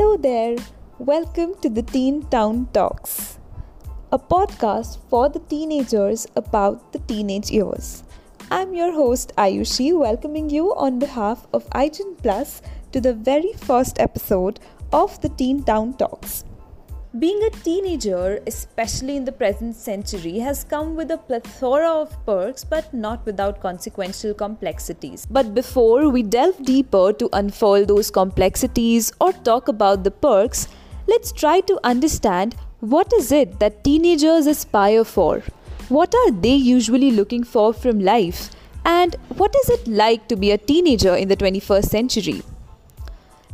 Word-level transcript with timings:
Hello 0.00 0.16
there. 0.16 0.56
Welcome 0.98 1.56
to 1.60 1.68
the 1.68 1.82
Teen 1.82 2.22
Town 2.30 2.68
Talks, 2.72 3.38
a 4.10 4.18
podcast 4.18 4.96
for 5.10 5.28
the 5.28 5.40
teenagers 5.40 6.26
about 6.34 6.94
the 6.94 7.00
teenage 7.00 7.50
years. 7.50 8.02
I'm 8.50 8.72
your 8.72 8.92
host 8.92 9.34
Ayushi, 9.36 9.92
welcoming 9.92 10.48
you 10.48 10.74
on 10.74 11.00
behalf 11.00 11.46
of 11.52 11.68
iGen 11.82 12.16
Plus 12.16 12.62
to 12.92 13.00
the 13.02 13.12
very 13.12 13.52
first 13.52 14.00
episode 14.00 14.58
of 14.90 15.20
the 15.20 15.28
Teen 15.28 15.62
Town 15.64 15.92
Talks. 15.92 16.44
Being 17.18 17.42
a 17.42 17.50
teenager, 17.50 18.40
especially 18.46 19.16
in 19.16 19.24
the 19.24 19.32
present 19.32 19.74
century, 19.74 20.38
has 20.38 20.62
come 20.62 20.94
with 20.94 21.10
a 21.10 21.18
plethora 21.18 21.90
of 21.90 22.14
perks 22.24 22.62
but 22.62 22.94
not 22.94 23.26
without 23.26 23.60
consequential 23.60 24.32
complexities. 24.32 25.26
But 25.28 25.52
before 25.52 26.08
we 26.08 26.22
delve 26.22 26.64
deeper 26.64 27.12
to 27.14 27.28
unfold 27.32 27.88
those 27.88 28.12
complexities 28.12 29.10
or 29.20 29.32
talk 29.32 29.66
about 29.66 30.04
the 30.04 30.12
perks, 30.12 30.68
let's 31.08 31.32
try 31.32 31.58
to 31.62 31.80
understand 31.82 32.54
what 32.78 33.12
is 33.12 33.32
it 33.32 33.58
that 33.58 33.82
teenagers 33.82 34.46
aspire 34.46 35.02
for? 35.02 35.42
What 35.88 36.14
are 36.14 36.30
they 36.30 36.54
usually 36.54 37.10
looking 37.10 37.42
for 37.42 37.72
from 37.72 37.98
life? 37.98 38.50
And 38.84 39.16
what 39.30 39.52
is 39.56 39.68
it 39.68 39.88
like 39.88 40.28
to 40.28 40.36
be 40.36 40.52
a 40.52 40.58
teenager 40.58 41.16
in 41.16 41.26
the 41.26 41.36
21st 41.36 41.86
century? 41.86 42.42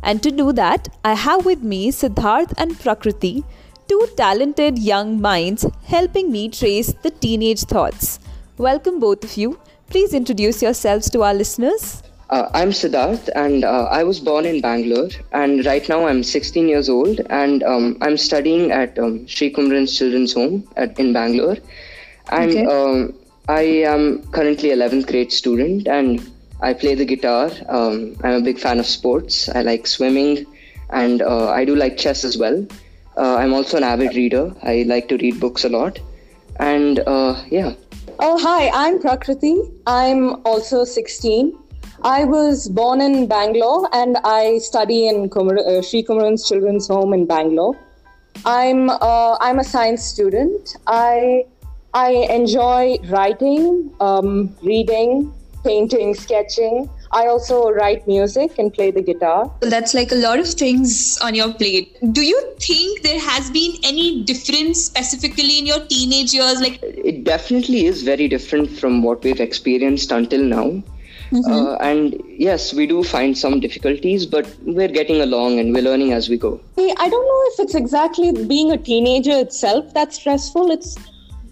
And 0.03 0.21
to 0.23 0.31
do 0.31 0.51
that, 0.53 0.87
I 1.03 1.13
have 1.15 1.45
with 1.45 1.61
me 1.63 1.91
Siddharth 1.91 2.53
and 2.57 2.79
Prakriti, 2.79 3.43
two 3.87 4.07
talented 4.15 4.77
young 4.79 5.19
minds 5.21 5.65
helping 5.85 6.31
me 6.31 6.49
trace 6.49 6.93
the 7.03 7.11
teenage 7.11 7.61
thoughts. 7.61 8.19
Welcome, 8.57 8.99
both 8.99 9.23
of 9.23 9.37
you. 9.37 9.59
Please 9.89 10.13
introduce 10.13 10.61
yourselves 10.61 11.09
to 11.11 11.23
our 11.23 11.33
listeners. 11.33 12.03
Uh, 12.29 12.49
I'm 12.53 12.71
Siddharth, 12.71 13.29
and 13.35 13.63
uh, 13.63 13.85
I 13.85 14.03
was 14.03 14.19
born 14.19 14.45
in 14.45 14.59
Bangalore. 14.61 15.09
And 15.31 15.65
right 15.65 15.87
now, 15.87 16.05
I'm 16.07 16.23
16 16.23 16.67
years 16.67 16.89
old, 16.89 17.21
and 17.29 17.63
um, 17.63 17.97
I'm 18.01 18.17
studying 18.17 18.71
at 18.71 18.97
um, 18.99 19.25
Sri 19.27 19.49
Kumaran's 19.53 19.97
Children's 19.97 20.33
Home 20.33 20.67
at, 20.75 20.99
in 20.99 21.13
Bangalore. 21.13 21.57
And 22.29 22.51
Okay. 22.51 22.65
um, 22.65 23.13
I 23.47 23.61
am 23.61 24.23
currently 24.31 24.69
11th 24.69 25.07
grade 25.07 25.31
student, 25.31 25.87
and 25.87 26.19
I 26.61 26.73
play 26.73 26.95
the 26.95 27.05
guitar. 27.05 27.51
Um, 27.69 28.15
I'm 28.23 28.33
a 28.33 28.41
big 28.41 28.59
fan 28.59 28.79
of 28.79 28.85
sports. 28.85 29.49
I 29.49 29.61
like 29.61 29.87
swimming, 29.87 30.45
and 30.89 31.21
uh, 31.21 31.49
I 31.49 31.65
do 31.65 31.75
like 31.75 31.97
chess 31.97 32.23
as 32.23 32.37
well. 32.37 32.65
Uh, 33.15 33.35
I'm 33.35 33.53
also 33.53 33.77
an 33.77 33.83
avid 33.83 34.15
reader. 34.15 34.53
I 34.63 34.83
like 34.87 35.07
to 35.09 35.17
read 35.17 35.39
books 35.39 35.63
a 35.63 35.69
lot, 35.69 35.99
and 36.59 36.99
uh, 36.99 37.43
yeah. 37.49 37.73
Oh, 38.19 38.37
hi, 38.39 38.69
I'm 38.73 38.99
Prakriti. 38.99 39.55
I'm 39.85 40.45
also 40.45 40.83
16. 40.83 41.57
I 42.03 42.25
was 42.25 42.67
born 42.69 43.01
in 43.01 43.27
Bangalore 43.27 43.89
and 43.91 44.17
I 44.23 44.59
study 44.59 45.07
in 45.07 45.29
Kumar, 45.29 45.57
uh, 45.57 45.81
Sri 45.81 46.03
Kumaran's 46.03 46.47
Children's 46.47 46.87
Home 46.87 47.13
in 47.13 47.25
Bangalore. 47.25 47.75
I'm 48.45 48.89
uh, 48.89 49.37
I'm 49.41 49.59
a 49.59 49.63
science 49.63 50.03
student. 50.03 50.77
I 50.85 51.45
I 51.93 52.11
enjoy 52.29 52.97
writing, 53.09 53.91
um, 53.99 54.55
reading, 54.61 55.33
painting, 55.67 56.13
sketching. 56.15 56.89
I 57.11 57.27
also 57.27 57.69
write 57.71 58.07
music 58.07 58.57
and 58.57 58.73
play 58.73 58.91
the 58.91 59.01
guitar. 59.01 59.51
that's 59.61 59.93
like 59.93 60.11
a 60.11 60.15
lot 60.15 60.39
of 60.39 60.47
things 60.47 61.17
on 61.21 61.35
your 61.35 61.53
plate. 61.53 61.97
Do 62.11 62.21
you 62.21 62.41
think 62.59 63.01
there 63.03 63.19
has 63.19 63.49
been 63.51 63.73
any 63.83 64.23
difference 64.23 64.83
specifically 64.85 65.59
in 65.59 65.65
your 65.65 65.79
teenage 65.85 66.33
years? 66.33 66.61
Like, 66.61 66.79
it 66.81 67.23
definitely 67.23 67.85
is 67.85 68.03
very 68.03 68.27
different 68.27 68.69
from 68.71 69.01
what 69.03 69.23
we've 69.23 69.39
experienced 69.39 70.11
until 70.11 70.43
now. 70.43 70.83
Uh, 71.33 71.75
and 71.81 72.21
yes, 72.27 72.73
we 72.73 72.87
do 72.87 73.03
find 73.03 73.37
some 73.37 73.59
difficulties, 73.59 74.25
but 74.25 74.47
we're 74.61 74.87
getting 74.87 75.21
along 75.21 75.59
and 75.59 75.73
we're 75.73 75.83
learning 75.83 76.13
as 76.13 76.29
we 76.29 76.37
go. 76.37 76.59
Hey, 76.75 76.93
I 76.97 77.09
don't 77.09 77.25
know 77.25 77.43
if 77.53 77.59
it's 77.59 77.75
exactly 77.75 78.31
being 78.45 78.71
a 78.71 78.77
teenager 78.77 79.37
itself 79.37 79.93
that's 79.93 80.15
stressful. 80.15 80.71
It's 80.71 80.95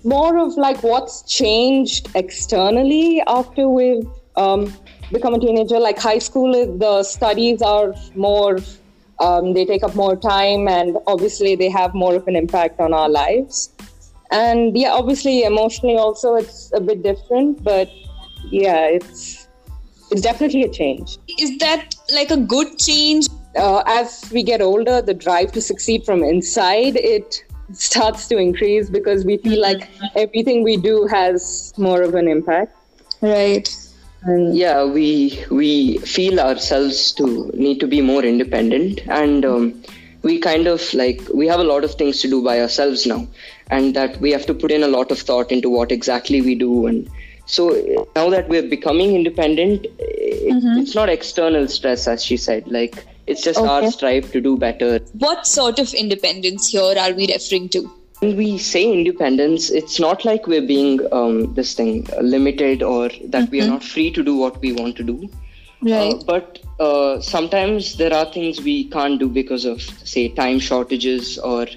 more 0.06 0.38
of 0.38 0.56
like 0.58 0.84
what's 0.84 1.22
changed 1.24 2.10
externally 2.16 3.22
after 3.28 3.68
we've 3.68 4.08
um, 4.36 4.74
become 5.12 5.34
a 5.34 5.40
teenager. 5.40 5.80
Like 5.80 6.00
high 6.00 6.20
school, 6.20 6.78
the 6.78 7.04
studies 7.04 7.62
are 7.62 7.94
more, 8.16 8.60
um, 9.20 9.54
they 9.54 9.66
take 9.66 9.84
up 9.84 9.96
more 9.96 10.16
time, 10.16 10.68
and 10.68 10.98
obviously 11.08 11.56
they 11.56 11.70
have 11.70 11.94
more 11.94 12.16
of 12.16 12.28
an 12.28 12.36
impact 12.36 12.80
on 12.80 12.94
our 12.94 13.10
lives. 13.10 13.72
And 14.32 14.78
yeah, 14.78 14.92
obviously 14.92 15.44
emotionally 15.44 15.98
also 15.98 16.36
it's 16.36 16.72
a 16.74 16.82
bit 16.82 17.04
different, 17.04 17.64
but 17.64 17.90
yeah, 18.50 18.86
it's 18.86 19.48
it's 20.12 20.22
definitely 20.22 20.62
a 20.62 20.70
change 20.70 21.18
is 21.40 21.58
that 21.58 21.96
like 22.14 22.30
a 22.30 22.38
good 22.38 22.78
change? 22.78 23.26
uh, 23.56 23.84
as 23.86 24.30
we 24.32 24.44
get 24.44 24.62
older, 24.62 25.02
the 25.02 25.14
drive 25.14 25.52
to 25.54 25.62
succeed 25.62 26.06
from 26.06 26.24
inside 26.24 26.96
it 26.96 27.44
starts 27.74 28.28
to 28.28 28.38
increase 28.38 28.90
because 28.90 29.26
we 29.26 29.38
feel 29.38 29.62
like 29.62 29.90
everything 30.16 30.64
we 30.64 30.78
do 30.78 31.06
has 31.08 31.74
more 31.78 32.02
of 32.02 32.16
an 32.16 32.28
impact. 32.28 32.76
Right. 33.22 33.68
And 34.24 34.56
Yeah, 34.56 34.86
we 34.86 35.44
we 35.52 35.98
feel 36.00 36.40
ourselves 36.40 37.12
to 37.14 37.52
need 37.54 37.80
to 37.80 37.88
be 37.88 38.02
more 38.02 38.24
independent, 38.24 39.02
and 39.08 39.46
um, 39.46 39.84
we 40.24 40.40
kind 40.40 40.68
of 40.68 40.92
like 40.94 41.22
we 41.32 41.46
have 41.48 41.60
a 41.60 41.64
lot 41.64 41.84
of 41.84 41.94
things 41.94 42.22
to 42.22 42.28
do 42.28 42.44
by 42.44 42.60
ourselves 42.60 43.06
now, 43.06 43.28
and 43.70 43.96
that 43.96 44.20
we 44.20 44.32
have 44.32 44.48
to 44.48 44.54
put 44.56 44.72
in 44.72 44.82
a 44.82 44.88
lot 44.88 45.12
of 45.12 45.20
thought 45.20 45.52
into 45.52 45.70
what 45.70 45.92
exactly 45.92 46.42
we 46.42 46.56
do, 46.56 46.88
and 46.88 47.08
so 47.46 48.08
now 48.16 48.30
that 48.32 48.50
we're 48.50 48.68
becoming 48.68 49.14
independent, 49.16 49.86
it, 50.00 50.64
it's 50.80 50.96
not 50.96 51.10
external 51.10 51.68
stress, 51.68 52.08
as 52.08 52.24
she 52.24 52.38
said, 52.38 52.68
like 52.68 53.06
it's 53.28 53.44
just 53.44 53.60
our 53.60 53.90
strive 53.92 54.32
to 54.32 54.42
do 54.42 54.58
better. 54.58 55.00
What 55.14 55.48
sort 55.48 55.80
of 55.80 55.94
independence 55.94 56.68
here 56.68 56.96
are 56.98 57.14
we 57.14 57.32
referring 57.32 57.70
to? 57.70 57.92
when 58.20 58.38
we 58.38 58.58
say 58.58 58.92
independence, 58.92 59.70
it's 59.70 60.00
not 60.00 60.24
like 60.26 60.48
we're 60.48 60.66
being 60.66 61.00
um, 61.12 61.54
this 61.54 61.74
thing 61.74 62.08
uh, 62.14 62.22
limited 62.22 62.82
or 62.82 63.10
that 63.26 63.50
we 63.50 63.62
are 63.62 63.68
not 63.68 63.84
free 63.84 64.10
to 64.12 64.24
do 64.24 64.38
what 64.38 64.60
we 64.62 64.72
want 64.72 64.96
to 64.96 65.04
do. 65.04 65.30
Uh, 65.92 66.16
but 66.26 66.60
uh, 66.80 67.20
sometimes 67.20 67.98
there 67.98 68.14
are 68.14 68.26
things 68.32 68.62
we 68.62 68.86
can't 68.86 69.20
do 69.20 69.30
because 69.30 69.66
of, 69.66 69.82
say, 69.82 70.30
time 70.30 70.60
shortages 70.60 71.38
or 71.38 71.68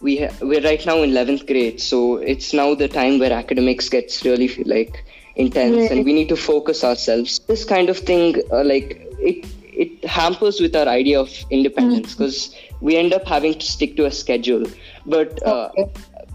we 0.00 0.18
ha- 0.18 0.32
we're 0.40 0.60
right 0.60 0.84
now 0.86 1.02
in 1.02 1.10
11th 1.10 1.46
grade, 1.46 1.80
so 1.80 2.16
it's 2.16 2.52
now 2.52 2.74
the 2.74 2.86
time 2.86 3.18
where 3.18 3.32
academics 3.32 3.88
gets 3.88 4.24
really 4.24 4.48
like 4.64 5.04
intense 5.34 5.90
and 5.90 6.04
we 6.04 6.12
need 6.12 6.28
to 6.28 6.36
focus 6.36 6.84
ourselves. 6.84 7.40
This 7.48 7.64
kind 7.64 7.88
of 7.88 7.98
thing, 7.98 8.40
uh, 8.52 8.62
like 8.62 9.02
it, 9.18 9.46
it 9.76 10.04
hampers 10.04 10.60
with 10.60 10.74
our 10.76 10.88
idea 10.88 11.20
of 11.20 11.30
independence 11.50 12.14
because 12.14 12.54
we 12.80 12.96
end 12.96 13.12
up 13.12 13.26
having 13.26 13.54
to 13.54 13.66
stick 13.66 13.96
to 13.96 14.06
a 14.06 14.10
schedule. 14.10 14.64
But 15.06 15.42
uh, 15.46 15.70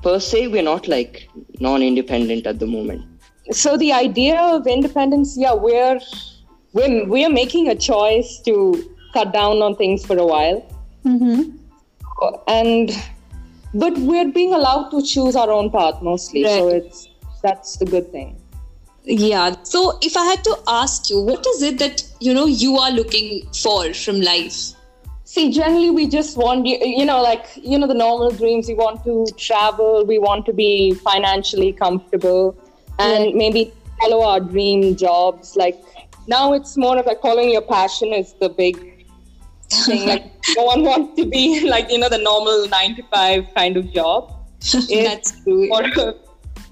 per 0.03 0.19
se, 0.19 0.47
we're 0.47 0.63
not 0.63 0.87
like 0.87 1.27
non-independent 1.59 2.47
at 2.47 2.59
the 2.59 2.67
moment. 2.67 3.05
so 3.51 3.77
the 3.77 3.91
idea 3.93 4.39
of 4.39 4.67
independence, 4.67 5.37
yeah, 5.37 5.53
we're 5.53 5.99
we're 6.73 7.05
we're 7.07 7.29
making 7.29 7.69
a 7.69 7.75
choice 7.75 8.39
to 8.45 8.55
cut 9.13 9.33
down 9.33 9.61
on 9.61 9.75
things 9.75 10.05
for 10.05 10.17
a 10.17 10.25
while, 10.25 10.59
and 12.47 12.91
but 13.73 13.97
we're 13.99 14.31
being 14.31 14.53
allowed 14.53 14.89
to 14.91 15.01
choose 15.01 15.35
our 15.35 15.51
own 15.51 15.69
path 15.71 16.01
mostly. 16.01 16.43
So 16.57 16.67
it's 16.69 17.07
that's 17.43 17.77
the 17.77 17.85
good 17.85 18.11
thing. 18.11 18.40
Yeah. 19.03 19.55
So 19.63 19.97
if 20.01 20.15
I 20.15 20.25
had 20.25 20.43
to 20.43 20.57
ask 20.67 21.09
you, 21.09 21.19
what 21.21 21.45
is 21.47 21.61
it 21.61 21.79
that 21.79 22.03
you 22.19 22.33
know 22.33 22.45
you 22.45 22.77
are 22.77 22.91
looking 22.91 23.47
for 23.53 23.93
from 23.93 24.21
life? 24.21 24.73
See, 25.23 25.51
generally, 25.51 25.89
we 25.89 26.07
just 26.07 26.37
want 26.37 26.65
you, 26.65 26.77
you 26.81 27.05
know, 27.05 27.21
like 27.21 27.45
you 27.55 27.79
know, 27.79 27.87
the 27.87 27.93
normal 27.93 28.31
dreams. 28.31 28.67
We 28.67 28.73
want 28.75 29.03
to 29.05 29.25
travel. 29.37 30.05
We 30.05 30.19
want 30.19 30.45
to 30.47 30.53
be 30.53 30.93
financially 30.93 31.73
comfortable, 31.73 32.55
and 32.99 33.33
maybe 33.33 33.71
follow 33.99 34.23
our 34.23 34.39
dream 34.39 34.95
jobs. 34.95 35.55
Like 35.55 35.81
now, 36.27 36.53
it's 36.53 36.77
more 36.77 36.97
of 36.97 37.05
like 37.05 37.21
following 37.21 37.49
your 37.49 37.61
passion 37.61 38.13
is 38.13 38.33
the 38.33 38.49
big 38.49 38.77
thing. 39.69 40.05
Like 40.07 40.25
no 40.57 40.63
one 40.63 40.83
wants 40.83 41.15
to 41.21 41.25
be 41.25 41.67
like 41.67 41.89
you 41.89 41.97
know 41.97 42.09
the 42.09 42.19
normal 42.19 42.67
nine 42.67 42.95
to 42.97 43.03
five 43.03 43.47
kind 43.55 43.77
of 43.77 43.91
job. 43.93 44.33
That's 44.89 45.41
true. 45.43 45.69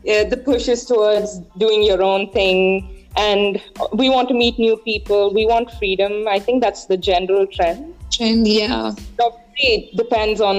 More 0.05 0.15
yeah, 0.15 0.23
the 0.23 0.37
push 0.37 0.67
is 0.67 0.85
towards 0.85 1.39
doing 1.57 1.83
your 1.83 2.01
own 2.01 2.31
thing, 2.31 3.07
and 3.17 3.61
we 3.93 4.09
want 4.09 4.27
to 4.29 4.33
meet 4.33 4.57
new 4.59 4.77
people. 4.77 5.33
We 5.33 5.45
want 5.45 5.71
freedom. 5.71 6.27
I 6.27 6.39
think 6.39 6.61
that's 6.63 6.85
the 6.85 6.97
general 6.97 7.47
trend 7.47 7.93
Trend, 8.11 8.47
yeah. 8.47 8.93
obviously 9.21 9.43
it 9.59 9.97
depends 9.97 10.41
on 10.41 10.55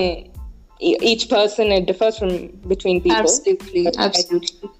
e- 0.81 0.97
each 1.01 1.29
person 1.29 1.73
it 1.73 1.87
differs 1.87 2.19
from 2.19 2.49
between 2.69 3.01
people 3.01 3.17
Absolutely. 3.17 3.85
But 3.85 3.99
Absolutely. 3.99 4.71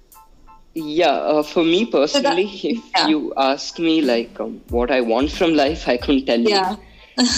Yeah, 0.73 1.09
uh, 1.11 1.43
for 1.43 1.63
me 1.63 1.85
personally, 1.85 2.45
if 2.63 2.83
yeah. 2.95 3.07
you 3.07 3.33
ask 3.35 3.77
me 3.77 4.01
like 4.01 4.39
um, 4.39 4.61
what 4.69 4.89
I 4.89 5.01
want 5.01 5.31
from 5.31 5.53
life, 5.53 5.87
I 5.87 5.97
couldn't 5.97 6.25
tell 6.25 6.39
Yeah. 6.39 6.71
you. 6.71 6.77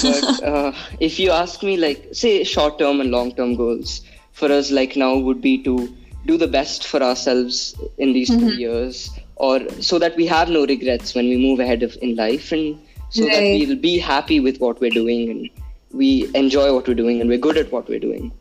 But 0.03 0.43
uh, 0.43 0.71
if 0.99 1.19
you 1.19 1.31
ask 1.31 1.63
me 1.63 1.77
like 1.77 2.09
say 2.11 2.43
short 2.43 2.77
term 2.77 3.01
and 3.01 3.11
long 3.11 3.33
term 3.35 3.55
goals 3.55 4.01
for 4.31 4.51
us 4.51 4.71
like 4.71 4.95
now 4.95 5.17
would 5.17 5.41
be 5.41 5.57
to 5.63 5.93
do 6.25 6.37
the 6.37 6.47
best 6.47 6.87
for 6.87 7.01
ourselves 7.01 7.75
in 7.97 8.13
these 8.13 8.29
two 8.29 8.37
mm-hmm. 8.37 8.59
years, 8.59 9.11
or 9.35 9.59
so 9.81 9.99
that 9.99 10.15
we 10.15 10.25
have 10.27 10.49
no 10.49 10.65
regrets 10.65 11.15
when 11.15 11.27
we 11.27 11.37
move 11.37 11.59
ahead 11.59 11.83
of 11.83 11.97
in 12.01 12.15
life, 12.15 12.51
and 12.51 12.79
so 13.09 13.25
that 13.25 13.41
we'll 13.41 13.75
be 13.77 13.99
happy 13.99 14.39
with 14.39 14.59
what 14.59 14.79
we're 14.81 14.89
doing 14.89 15.29
and 15.29 15.49
we 15.91 16.29
enjoy 16.33 16.73
what 16.73 16.87
we're 16.87 16.95
doing 16.95 17.21
and 17.21 17.29
we're 17.29 17.37
good 17.37 17.57
at 17.57 17.71
what 17.71 17.87
we're 17.87 17.99
doing. 17.99 18.31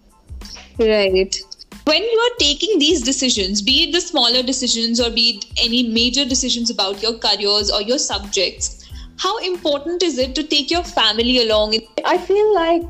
Right. 0.79 1.37
When 1.85 2.03
you 2.03 2.19
are 2.19 2.37
taking 2.39 2.79
these 2.79 3.03
decisions, 3.03 3.61
be 3.61 3.85
it 3.85 3.93
the 3.93 4.01
smaller 4.01 4.43
decisions 4.43 5.01
or 5.01 5.11
be 5.11 5.31
it 5.37 5.45
any 5.63 5.83
major 5.83 6.25
decisions 6.25 6.71
about 6.71 7.03
your 7.03 7.19
careers 7.19 7.71
or 7.71 7.83
your 7.83 7.99
subjects, 7.99 8.91
how 9.19 9.37
important 9.39 10.03
is 10.03 10.19
it 10.19 10.35
to 10.37 10.43
take 10.43 10.71
your 10.71 10.85
family 10.85 11.43
along? 11.43 11.77
I 12.05 12.19
feel 12.19 12.55
like 12.55 12.83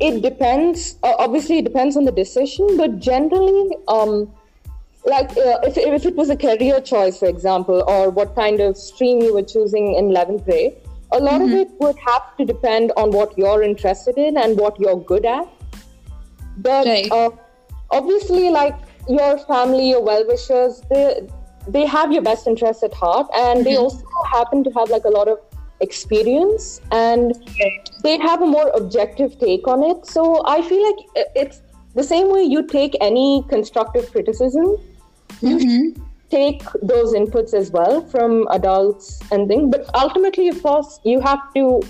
it 0.00 0.22
depends. 0.22 0.96
Uh, 1.02 1.14
obviously, 1.18 1.58
it 1.58 1.64
depends 1.64 1.96
on 1.96 2.04
the 2.04 2.12
decision, 2.12 2.76
but 2.76 2.98
generally, 2.98 3.76
um, 3.88 4.32
like 5.04 5.30
uh, 5.30 5.58
if, 5.62 5.76
if 5.76 6.06
it 6.06 6.16
was 6.16 6.30
a 6.30 6.36
career 6.36 6.80
choice, 6.80 7.18
for 7.18 7.26
example, 7.26 7.84
or 7.86 8.10
what 8.10 8.34
kind 8.34 8.60
of 8.60 8.76
stream 8.76 9.20
you 9.20 9.34
were 9.34 9.42
choosing 9.42 9.94
in 9.94 10.08
11th 10.08 10.44
grade, 10.44 10.76
a 11.12 11.18
lot 11.18 11.40
mm-hmm. 11.40 11.52
of 11.52 11.60
it 11.60 11.68
would 11.78 11.98
have 11.98 12.36
to 12.38 12.44
depend 12.44 12.92
on 12.96 13.10
what 13.12 13.36
you're 13.38 13.62
interested 13.62 14.18
in 14.18 14.36
and 14.36 14.58
what 14.58 14.78
you're 14.80 15.00
good 15.00 15.24
at. 15.24 15.46
But 16.58 16.86
right. 16.86 17.10
uh, 17.12 17.30
obviously, 17.90 18.50
like 18.50 18.74
your 19.08 19.38
family, 19.38 19.90
your 19.90 20.02
well 20.02 20.26
wishers, 20.26 20.82
they 20.90 21.28
they 21.68 21.86
have 21.86 22.12
your 22.12 22.22
best 22.22 22.46
interests 22.46 22.82
at 22.82 22.92
heart, 22.92 23.28
and 23.34 23.60
mm-hmm. 23.60 23.64
they 23.64 23.76
also 23.76 24.04
happen 24.32 24.64
to 24.64 24.70
have 24.70 24.90
like 24.90 25.04
a 25.04 25.10
lot 25.10 25.28
of 25.28 25.38
experience, 25.80 26.80
and 26.90 27.34
they 28.02 28.18
have 28.18 28.42
a 28.42 28.46
more 28.46 28.70
objective 28.74 29.38
take 29.38 29.66
on 29.66 29.82
it. 29.82 30.06
So 30.06 30.42
I 30.46 30.62
feel 30.62 30.82
like 30.84 31.26
it's 31.34 31.60
the 31.94 32.02
same 32.02 32.30
way 32.30 32.42
you 32.42 32.66
take 32.66 32.96
any 33.00 33.44
constructive 33.48 34.10
criticism. 34.10 34.76
Mm-hmm. 35.40 35.58
You 35.58 35.94
take 36.30 36.62
those 36.82 37.14
inputs 37.14 37.54
as 37.54 37.70
well 37.70 38.00
from 38.06 38.46
adults 38.50 39.20
and 39.30 39.48
things. 39.48 39.70
But 39.70 39.88
ultimately, 39.94 40.48
of 40.48 40.62
course, 40.62 41.00
you 41.04 41.20
have 41.20 41.52
to 41.54 41.82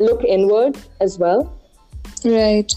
look 0.00 0.24
inward 0.24 0.76
as 1.00 1.18
well. 1.18 1.52
Right. 2.24 2.72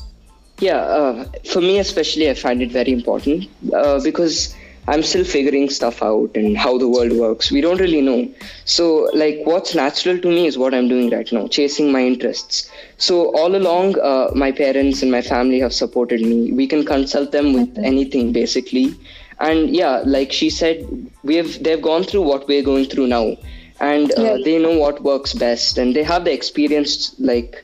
Yeah, 0.60 0.78
uh, 0.78 1.26
for 1.52 1.62
me 1.62 1.80
especially, 1.80 2.30
I 2.30 2.34
find 2.34 2.62
it 2.62 2.72
very 2.72 2.92
important 2.92 3.48
uh, 3.74 4.02
because 4.04 4.56
I'm 4.90 5.04
still 5.04 5.24
figuring 5.24 5.70
stuff 5.70 6.02
out 6.02 6.36
and 6.36 6.58
how 6.58 6.78
the 6.80 6.88
world 6.88 7.14
works. 7.14 7.52
We 7.52 7.62
don't 7.62 7.80
really 7.80 8.02
know. 8.02 8.28
So, 8.66 9.10
like, 9.14 9.42
what's 9.44 9.76
natural 9.76 10.20
to 10.20 10.28
me 10.28 10.48
is 10.48 10.58
what 10.58 10.74
I'm 10.74 10.88
doing 10.88 11.12
right 11.12 11.32
now, 11.32 11.48
chasing 11.48 11.92
my 11.92 12.02
interests. 12.02 12.72
So, 12.98 13.20
all 13.38 13.56
along, 13.56 14.00
uh, 14.00 14.32
my 14.34 14.52
parents 14.52 15.04
and 15.04 15.12
my 15.12 15.22
family 15.22 15.60
have 15.60 15.74
supported 15.74 16.22
me. 16.22 16.52
We 16.52 16.66
can 16.68 16.86
consult 16.86 17.32
them 17.32 17.54
with 17.54 17.78
anything, 17.78 18.34
basically. 18.34 18.96
And 19.40 19.76
yeah, 19.76 20.02
like 20.06 20.32
she 20.32 20.50
said, 20.50 20.86
we 21.24 21.36
have 21.36 21.64
they've 21.64 21.82
gone 21.82 22.04
through 22.04 22.24
what 22.24 22.48
we're 22.48 22.64
going 22.64 22.86
through 22.86 23.08
now, 23.08 23.38
and 23.80 24.12
uh, 24.14 24.38
they 24.44 24.58
know 24.60 24.78
what 24.78 25.02
works 25.04 25.34
best, 25.34 25.78
and 25.78 25.96
they 25.96 26.04
have 26.04 26.26
the 26.26 26.34
experience, 26.34 27.16
like 27.20 27.64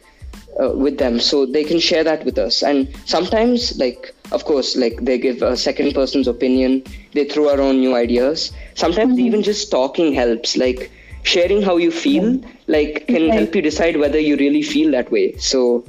uh, 0.62 0.69
with 0.69 0.98
them. 0.98 1.19
So 1.19 1.46
they 1.46 1.63
can 1.63 1.80
share 1.80 2.04
that 2.04 2.25
with 2.25 2.38
us. 2.38 2.63
And 2.63 2.88
sometimes 3.06 3.78
like 3.78 4.13
of 4.31 4.46
course 4.46 4.75
like 4.75 5.00
they 5.02 5.18
give 5.18 5.42
a 5.42 5.56
second 5.57 5.94
person's 5.94 6.28
opinion. 6.28 6.84
They 7.13 7.25
throw 7.25 7.50
our 7.50 7.62
own 7.62 7.80
new 7.80 7.96
ideas. 7.96 8.52
Sometimes 8.75 9.12
mm-hmm. 9.12 9.28
even 9.28 9.44
just 9.44 9.72
talking 9.72 10.13
helps. 10.13 10.57
Like 10.57 10.92
sharing 11.24 11.62
how 11.62 11.78
you 11.78 11.92
feel 11.92 12.40
like 12.68 13.07
can 13.07 13.30
help 13.30 13.56
you 13.56 13.62
decide 13.62 13.98
whether 13.98 14.19
you 14.19 14.38
really 14.38 14.62
feel 14.62 14.92
that 14.92 15.12
way. 15.12 15.36
So 15.38 15.86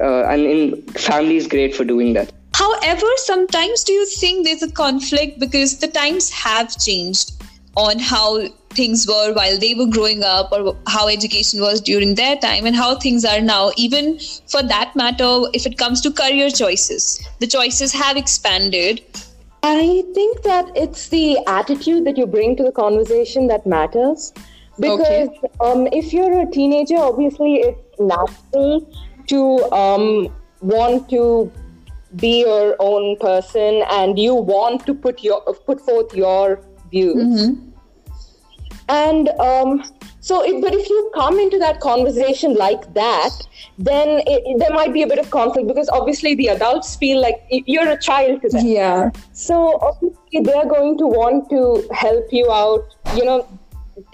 uh, 0.00 0.24
and 0.24 0.42
in 0.42 0.82
family 0.92 1.36
is 1.36 1.46
great 1.46 1.74
for 1.74 1.84
doing 1.84 2.12
that. 2.14 2.32
However 2.54 3.06
sometimes 3.16 3.82
do 3.84 3.92
you 3.92 4.06
think 4.06 4.46
there's 4.46 4.62
a 4.62 4.70
conflict 4.70 5.40
because 5.40 5.78
the 5.78 5.88
times 5.88 6.30
have 6.30 6.76
changed 6.78 7.32
on 7.76 7.98
how 7.98 8.48
things 8.74 9.06
were 9.06 9.32
while 9.32 9.58
they 9.58 9.74
were 9.74 9.86
growing 9.86 10.22
up 10.22 10.52
or 10.52 10.76
how 10.86 11.08
education 11.08 11.60
was 11.60 11.80
during 11.80 12.14
their 12.14 12.36
time 12.36 12.66
and 12.66 12.76
how 12.76 12.94
things 12.96 13.24
are 13.24 13.40
now. 13.40 13.70
Even 13.76 14.18
for 14.48 14.62
that 14.62 14.94
matter 14.94 15.42
if 15.52 15.66
it 15.66 15.78
comes 15.78 16.00
to 16.02 16.10
career 16.10 16.50
choices 16.50 17.26
the 17.38 17.46
choices 17.46 17.92
have 17.92 18.16
expanded. 18.16 19.02
I 19.62 20.04
think 20.14 20.42
that 20.42 20.70
it's 20.76 21.08
the 21.08 21.38
attitude 21.46 22.04
that 22.06 22.18
you 22.18 22.26
bring 22.26 22.56
to 22.56 22.62
the 22.62 22.72
conversation 22.72 23.46
that 23.48 23.66
matters. 23.66 24.32
Because 24.78 25.28
okay. 25.28 25.48
um, 25.60 25.86
if 25.92 26.12
you're 26.12 26.40
a 26.40 26.50
teenager 26.50 26.96
obviously 26.96 27.54
it's 27.56 28.00
natural 28.00 28.92
to 29.28 29.72
um, 29.72 30.28
want 30.60 31.08
to 31.10 31.52
be 32.16 32.40
your 32.40 32.76
own 32.78 33.16
person 33.18 33.82
and 33.90 34.18
you 34.18 34.34
want 34.34 34.84
to 34.86 34.94
put 34.94 35.22
your 35.22 35.40
put 35.66 35.80
forth 35.80 36.14
your 36.14 36.60
views. 36.90 37.16
Mm-hmm 37.16 37.73
and 38.88 39.28
um, 39.40 39.82
so, 40.24 40.42
if, 40.42 40.62
but 40.62 40.72
if 40.72 40.88
you 40.88 41.10
come 41.14 41.38
into 41.38 41.58
that 41.58 41.80
conversation 41.80 42.54
like 42.54 42.94
that, 42.94 43.30
then 43.76 44.22
it, 44.26 44.58
there 44.58 44.70
might 44.70 44.94
be 44.94 45.02
a 45.02 45.06
bit 45.06 45.18
of 45.18 45.30
conflict 45.30 45.68
because 45.68 45.90
obviously 45.90 46.34
the 46.34 46.48
adults 46.48 46.96
feel 46.96 47.20
like 47.20 47.44
you're 47.50 47.90
a 47.90 47.98
child 47.98 48.40
to 48.40 48.48
them. 48.48 48.66
Yeah. 48.66 49.10
So 49.34 49.78
obviously 49.82 50.40
they're 50.40 50.64
going 50.64 50.96
to 50.96 51.06
want 51.06 51.50
to 51.50 51.86
help 51.92 52.32
you 52.32 52.50
out, 52.50 52.86
you 53.14 53.22
know, 53.22 53.46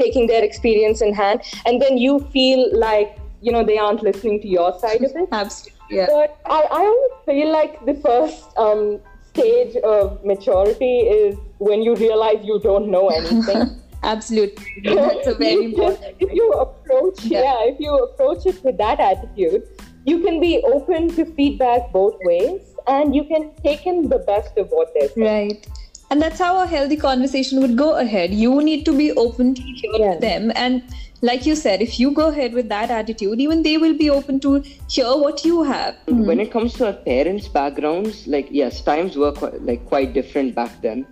taking 0.00 0.26
their 0.26 0.42
experience 0.42 1.00
in 1.00 1.14
hand, 1.14 1.42
and 1.64 1.80
then 1.80 1.96
you 1.96 2.18
feel 2.32 2.76
like 2.76 3.16
you 3.40 3.52
know 3.52 3.64
they 3.64 3.78
aren't 3.78 4.02
listening 4.02 4.40
to 4.40 4.48
your 4.48 4.76
side 4.80 5.04
of 5.04 5.14
it. 5.14 5.28
Absolutely. 5.30 5.96
Yeah. 5.96 6.06
But 6.08 6.40
I, 6.44 6.60
I 6.60 6.80
always 6.80 7.24
feel 7.24 7.52
like 7.52 7.86
the 7.86 7.94
first 7.94 8.46
um, 8.58 8.98
stage 9.32 9.76
of 9.76 10.24
maturity 10.24 11.02
is 11.02 11.38
when 11.58 11.82
you 11.82 11.94
realize 11.94 12.44
you 12.44 12.58
don't 12.58 12.90
know 12.90 13.10
anything. 13.10 13.80
Absolutely. 14.02 14.64
That's 14.84 15.26
a 15.26 15.34
very 15.34 15.64
important. 15.66 16.16
if 16.18 16.32
you 16.32 16.52
approach, 16.52 17.24
yeah. 17.24 17.42
yeah, 17.42 17.72
if 17.72 17.80
you 17.80 17.94
approach 17.96 18.46
it 18.46 18.62
with 18.64 18.78
that 18.78 19.00
attitude, 19.00 19.62
you 20.06 20.20
can 20.20 20.40
be 20.40 20.62
open 20.62 21.08
to 21.16 21.24
feedback 21.34 21.92
both 21.92 22.16
ways 22.22 22.62
and 22.86 23.14
you 23.14 23.24
can 23.24 23.52
take 23.62 23.86
in 23.86 24.08
the 24.08 24.18
best 24.18 24.56
of 24.56 24.68
what 24.70 24.92
they're 24.94 25.10
saying. 25.10 25.50
Right. 25.50 25.68
And 26.10 26.20
that's 26.20 26.40
how 26.40 26.60
a 26.60 26.66
healthy 26.66 26.96
conversation 26.96 27.60
would 27.60 27.76
go 27.76 27.98
ahead. 27.98 28.34
You 28.34 28.60
need 28.62 28.84
to 28.86 28.96
be 28.96 29.12
open 29.12 29.54
to 29.54 29.62
hear 29.62 29.92
yeah. 29.94 30.18
them. 30.18 30.50
And 30.56 30.82
like 31.22 31.46
you 31.46 31.54
said, 31.54 31.82
if 31.82 32.00
you 32.00 32.10
go 32.10 32.28
ahead 32.28 32.52
with 32.52 32.68
that 32.68 32.90
attitude, 32.90 33.40
even 33.40 33.62
they 33.62 33.76
will 33.76 33.96
be 33.96 34.10
open 34.10 34.40
to 34.40 34.60
hear 34.88 35.16
what 35.16 35.44
you 35.44 35.62
have. 35.62 35.94
Mm-hmm. 36.06 36.26
When 36.26 36.40
it 36.40 36.50
comes 36.50 36.72
to 36.74 36.86
our 36.86 36.92
parents' 36.94 37.46
backgrounds, 37.46 38.26
like 38.26 38.48
yes, 38.50 38.82
times 38.82 39.16
were 39.16 39.32
quite, 39.32 39.62
like 39.62 39.86
quite 39.86 40.12
different 40.12 40.54
back 40.54 40.82
then, 40.82 41.06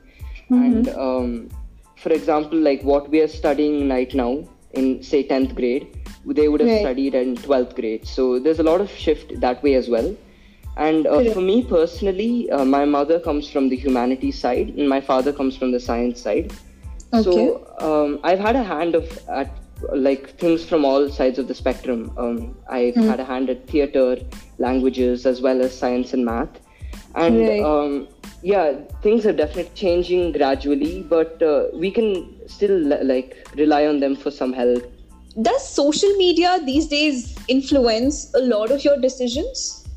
mm-hmm. 0.50 0.64
and 0.64 0.88
um, 0.88 1.48
for 1.98 2.12
example, 2.12 2.58
like 2.58 2.82
what 2.82 3.10
we 3.10 3.20
are 3.20 3.28
studying 3.28 3.88
right 3.88 4.14
now 4.14 4.44
in 4.72 5.02
say 5.02 5.26
10th 5.26 5.54
grade, 5.54 5.86
they 6.26 6.48
would 6.48 6.60
have 6.60 6.68
right. 6.68 6.80
studied 6.80 7.14
in 7.14 7.36
12th 7.36 7.74
grade. 7.74 8.06
So 8.06 8.38
there's 8.38 8.58
a 8.58 8.62
lot 8.62 8.80
of 8.80 8.90
shift 8.90 9.40
that 9.40 9.62
way 9.62 9.74
as 9.74 9.88
well. 9.88 10.14
And 10.76 11.06
uh, 11.08 11.32
for 11.32 11.40
me 11.40 11.64
personally, 11.64 12.50
uh, 12.50 12.64
my 12.64 12.84
mother 12.84 13.18
comes 13.18 13.50
from 13.50 13.68
the 13.68 13.76
humanities 13.76 14.38
side, 14.38 14.68
and 14.68 14.88
my 14.88 15.00
father 15.00 15.32
comes 15.32 15.56
from 15.56 15.72
the 15.72 15.80
science 15.80 16.20
side. 16.20 16.52
Okay. 17.12 17.22
So 17.22 17.66
um, 17.80 18.20
I've 18.22 18.38
had 18.38 18.54
a 18.54 18.62
hand 18.62 18.94
of 18.94 19.18
at 19.28 19.50
like 19.92 20.38
things 20.38 20.64
from 20.64 20.84
all 20.84 21.08
sides 21.08 21.38
of 21.38 21.48
the 21.48 21.54
spectrum. 21.54 22.12
Um, 22.16 22.56
I've 22.68 22.94
mm. 22.94 23.08
had 23.08 23.18
a 23.18 23.24
hand 23.24 23.50
at 23.50 23.66
theater, 23.66 24.18
languages, 24.58 25.26
as 25.26 25.40
well 25.40 25.62
as 25.62 25.76
science 25.76 26.12
and 26.12 26.24
math. 26.24 26.60
And 27.18 27.40
right. 27.40 27.62
um, 27.62 28.08
yeah 28.42 28.72
things 29.02 29.26
are 29.26 29.32
definitely 29.32 29.70
changing 29.74 30.32
gradually 30.32 31.02
but 31.02 31.42
uh, 31.42 31.66
we 31.74 31.90
can 31.90 32.48
still 32.48 32.78
like 33.04 33.36
rely 33.56 33.86
on 33.86 33.98
them 34.00 34.14
for 34.14 34.30
some 34.30 34.52
help 34.52 34.84
does 35.42 35.68
social 35.68 36.12
media 36.16 36.58
these 36.64 36.86
days 36.86 37.36
influence 37.48 38.32
a 38.34 38.38
lot 38.38 38.70
of 38.70 38.84
your 38.84 38.98
decisions 39.00 39.88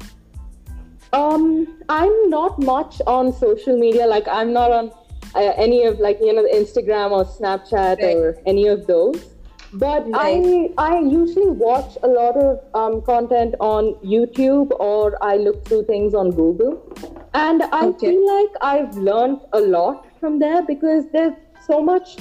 um 1.13 1.67
i'm 1.89 2.29
not 2.29 2.57
much 2.59 3.01
on 3.05 3.31
social 3.33 3.77
media 3.77 4.05
like 4.07 4.27
i'm 4.27 4.53
not 4.53 4.71
on 4.71 4.91
uh, 5.35 5.53
any 5.55 5.83
of 5.85 5.99
like 5.99 6.19
you 6.19 6.33
know 6.33 6.45
instagram 6.53 7.11
or 7.11 7.25
snapchat 7.25 8.01
right. 8.01 8.15
or 8.15 8.37
any 8.45 8.67
of 8.67 8.87
those 8.87 9.31
but 9.73 10.09
right. 10.09 10.69
I 10.77 10.95
I 10.95 10.99
usually 10.99 11.49
watch 11.49 11.97
a 12.03 12.07
lot 12.07 12.35
of 12.35 12.59
um, 12.73 13.01
content 13.03 13.55
on 13.59 13.93
YouTube 14.03 14.71
or 14.79 15.17
I 15.23 15.37
look 15.37 15.65
through 15.65 15.85
things 15.85 16.13
on 16.13 16.31
Google. 16.31 16.81
And 17.33 17.63
I 17.63 17.85
okay. 17.85 18.11
feel 18.11 18.25
like 18.35 18.49
I've 18.61 18.97
learned 18.97 19.39
a 19.53 19.59
lot 19.61 20.05
from 20.19 20.39
there 20.39 20.61
because 20.63 21.05
there's 21.13 21.33
so 21.65 21.81
much 21.81 22.17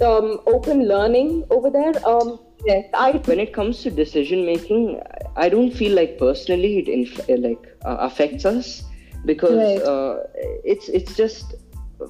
um, 0.00 0.40
open 0.46 0.86
learning 0.86 1.44
over 1.50 1.70
there. 1.70 1.94
Um, 2.06 2.38
yes, 2.64 2.84
I, 2.94 3.12
when 3.24 3.40
it 3.40 3.52
comes 3.52 3.82
to 3.82 3.90
decision 3.90 4.46
making, 4.46 5.00
I 5.34 5.48
don't 5.48 5.72
feel 5.72 5.96
like 5.96 6.18
personally 6.18 6.78
it 6.78 6.88
inf- 6.88 7.28
like 7.28 7.66
uh, 7.84 7.96
affects 8.00 8.44
us 8.44 8.84
because 9.24 9.80
right. 9.80 9.82
uh, 9.82 10.18
it's 10.64 10.88
it's 10.88 11.16
just 11.16 11.54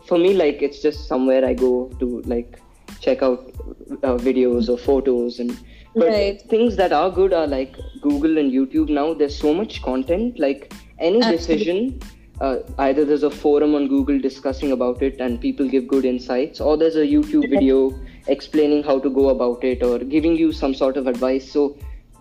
for 0.07 0.19
me 0.19 0.35
like 0.35 0.61
it's 0.61 0.83
just 0.83 1.09
somewhere 1.09 1.45
I 1.47 1.55
go 1.55 1.89
to 2.01 2.21
like 2.23 2.61
check 3.01 3.23
out 3.23 3.56
uh, 4.03 4.17
videos 4.17 4.69
or 4.69 4.79
photos 4.79 5.39
and 5.39 5.59
but 5.95 6.09
right. 6.09 6.43
things 6.51 6.77
that 6.77 6.93
are 6.93 7.11
good 7.11 7.33
are 7.33 7.47
like 7.47 7.75
Google 8.03 8.37
and 8.37 8.53
YouTube 8.53 8.91
now. 8.91 9.15
There's 9.15 9.39
so 9.39 9.55
much 9.55 9.81
content. 9.83 10.39
Like 10.39 10.75
any 10.99 11.23
Absolutely. 11.23 11.57
decision 11.57 12.01
uh, 12.41 12.59
either 12.79 13.05
there's 13.05 13.23
a 13.23 13.31
forum 13.31 13.75
on 13.75 13.89
Google 13.89 14.19
discussing 14.19 14.73
about 14.73 15.03
it 15.03 15.21
and 15.21 15.41
people 15.41 15.69
give 15.69 15.89
good 15.89 16.05
insights, 16.05 16.61
or 16.61 16.77
there's 16.77 16.97
a 16.97 17.07
YouTube 17.07 17.49
video 17.51 17.99
explaining 18.27 18.83
how 18.83 18.99
to 18.99 19.09
go 19.09 19.31
about 19.31 19.65
it 19.65 19.83
or 19.83 19.99
giving 19.99 20.37
you 20.37 20.53
some 20.53 20.75
sort 20.75 20.97
of 20.97 21.07
advice. 21.07 21.51
So 21.51 21.77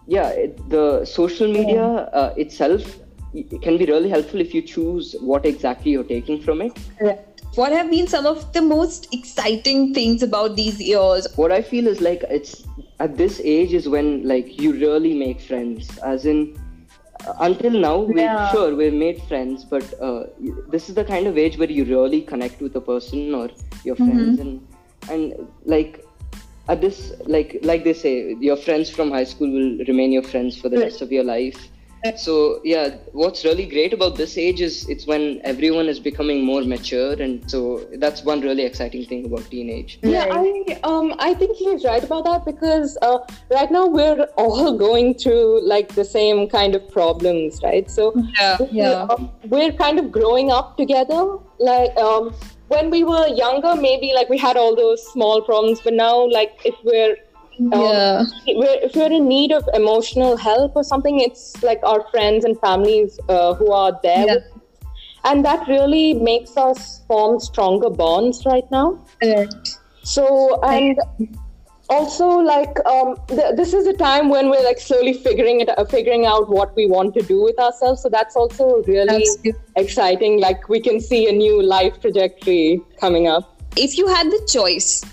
yeah, 0.08 0.30
it, 0.30 0.70
the 0.70 1.04
social 1.06 1.52
media 1.52 1.84
uh, 1.84 2.34
itself 2.38 3.00
can 3.62 3.78
be 3.78 3.86
really 3.86 4.10
helpful 4.10 4.40
if 4.40 4.54
you 4.54 4.62
choose 4.62 5.16
what 5.20 5.46
exactly 5.46 5.92
you're 5.92 6.04
taking 6.04 6.42
from 6.42 6.62
it. 6.62 6.78
What 7.56 7.72
have 7.72 7.90
been 7.90 8.08
some 8.08 8.26
of 8.26 8.52
the 8.52 8.62
most 8.62 9.08
exciting 9.14 9.94
things 9.94 10.22
about 10.22 10.56
these 10.58 10.82
years? 10.82 11.28
What 11.36 11.54
I 11.54 11.62
feel 11.62 11.88
is 11.88 12.02
like 12.02 12.24
it's 12.30 12.66
at 13.00 13.18
this 13.18 13.40
age 13.44 13.74
is 13.74 13.88
when 13.88 14.28
like 14.28 14.60
you 14.60 14.74
really 14.74 15.14
make 15.14 15.40
friends, 15.40 15.98
as 16.00 16.26
in 16.26 16.58
until 17.40 17.72
now 17.72 17.98
we 18.00 18.22
yeah. 18.22 18.52
sure 18.52 18.76
we've 18.76 18.94
made 18.94 19.22
friends 19.24 19.64
but 19.64 19.84
uh, 20.00 20.26
this 20.70 20.90
is 20.90 20.96
the 20.96 21.04
kind 21.04 21.28
of 21.28 21.38
age 21.38 21.58
where 21.58 21.70
you 21.70 21.84
really 21.86 22.22
connect 22.22 22.62
with 22.62 22.76
a 22.76 22.82
person 22.82 23.34
or 23.34 23.50
your 23.84 23.96
mm-hmm. 23.96 24.12
friends 24.12 24.40
and 24.40 24.68
and 25.10 25.48
like 25.66 26.06
at 26.68 26.82
this 26.82 27.14
like 27.26 27.58
like 27.64 27.84
they 27.84 27.94
say 27.94 28.36
your 28.40 28.56
friends 28.56 28.90
from 28.90 29.10
high 29.10 29.24
school 29.24 29.50
will 29.50 29.78
remain 29.88 30.12
your 30.12 30.24
friends 30.24 30.60
for 30.60 30.70
the 30.70 30.78
rest 30.78 31.02
of 31.02 31.12
your 31.12 31.24
life 31.24 31.70
so 32.16 32.62
yeah 32.64 32.96
what's 33.12 33.44
really 33.44 33.66
great 33.66 33.94
about 33.94 34.16
this 34.16 34.38
age 34.38 34.62
is 34.62 34.88
it's 34.90 35.08
when 35.08 35.42
everyone 35.44 35.88
is 35.88 36.00
becoming 36.00 36.44
more 36.44 36.62
mature 36.64 37.14
and 37.14 37.50
so 37.50 37.86
that's 37.98 38.24
one 38.24 38.42
really 38.42 38.64
exciting 38.64 39.06
thing 39.06 39.26
about 39.26 39.44
teenage. 39.50 40.00
Yeah 40.04 40.28
i 40.32 40.80
um 40.84 41.14
i 41.20 41.34
think 41.34 41.56
he's 41.58 41.84
right 41.84 42.04
about 42.04 42.26
that 42.26 42.46
because 42.46 42.98
uh, 43.02 43.20
right 43.52 43.72
now 43.72 43.88
we're 43.88 44.24
all 44.38 44.78
going 44.78 45.14
through 45.14 45.66
like 45.68 45.90
the 45.96 46.06
same 46.06 46.48
kind 46.50 46.76
of 46.76 46.90
problems 46.92 47.60
right? 47.64 47.90
So 47.90 48.14
yeah. 48.40 48.58
yeah. 48.72 49.08
um, 49.10 49.32
we're 49.46 49.72
kind 49.72 50.00
of 50.00 50.12
growing 50.12 50.52
up 50.52 50.78
together 50.78 51.38
like 51.60 51.96
um 51.98 52.34
when 52.68 52.90
we 52.90 53.04
were 53.04 53.28
younger 53.28 53.76
maybe 53.76 54.14
like 54.14 54.30
we 54.30 54.38
had 54.38 54.58
all 54.58 54.76
those 54.76 55.06
small 55.12 55.42
problems 55.42 55.80
but 55.82 55.94
now 55.94 56.28
like 56.30 56.60
if 56.66 56.76
we're 56.84 57.16
um, 57.60 57.72
yeah. 57.72 58.26
if 58.46 58.96
you're 58.96 59.12
in 59.12 59.28
need 59.28 59.52
of 59.52 59.68
emotional 59.74 60.38
help 60.38 60.76
or 60.76 60.84
something, 60.84 61.20
it's 61.20 61.62
like 61.64 61.80
our 61.84 62.06
friends 62.10 62.46
and 62.46 62.60
families 62.60 63.20
uh, 63.30 63.54
who 63.54 63.72
are 63.72 64.00
there. 64.04 64.26
Yeah. 64.26 64.38
And 65.24 65.44
that 65.44 65.68
really 65.68 66.14
makes 66.14 66.56
us 66.56 67.02
form 67.08 67.40
stronger 67.40 67.90
bonds 67.90 68.46
right 68.46 68.70
now. 68.72 69.04
Correct. 69.22 69.80
So, 70.04 70.62
and 70.62 71.00
also 71.90 72.28
like 72.28 72.84
um, 72.86 73.16
th- 73.28 73.56
this 73.56 73.74
is 73.74 73.88
a 73.88 73.94
time 73.94 74.30
when 74.30 74.50
we're 74.50 74.64
like 74.64 74.80
slowly 74.80 75.14
figuring 75.14 75.62
it 75.62 75.70
uh, 75.78 75.86
figuring 75.86 76.26
out 76.26 76.50
what 76.50 76.76
we 76.76 76.88
want 76.88 77.14
to 77.14 77.22
do 77.22 77.44
with 77.44 77.58
ourselves 77.60 78.02
so 78.02 78.10
that's 78.10 78.36
also 78.36 78.82
really 78.88 79.26
exciting 79.76 80.40
like 80.40 80.68
we 80.68 80.80
can 80.80 81.00
see 81.00 81.30
a 81.30 81.32
new 81.32 81.62
life 81.62 82.00
trajectory 82.02 82.82
coming 83.00 83.28
up 83.28 83.62
if 83.78 83.98
you 83.98 84.08
had 84.08 84.28
the 84.28 84.50
choice 84.52 85.04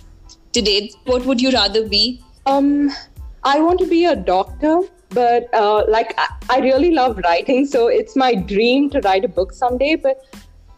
today 0.53 0.91
what 1.05 1.25
would 1.27 1.41
you 1.41 1.51
rather 1.51 1.87
be 1.89 2.23
um, 2.47 2.91
I 3.45 3.61
want 3.61 3.79
to 3.81 3.87
be 3.87 4.05
a 4.05 4.17
doctor, 4.17 4.81
but 5.11 5.53
uh, 5.55 5.85
like 5.89 6.15
I, 6.19 6.29
I 6.51 6.59
really 6.61 6.93
love 6.93 7.19
writing, 7.25 7.67
so 7.67 7.89
it's 7.89 8.17
my 8.17 8.35
dream 8.35 8.91
to 8.91 9.01
write 9.01 9.25
a 9.25 9.29
book 9.29 9.53
someday. 9.53 9.97
But 9.97 10.25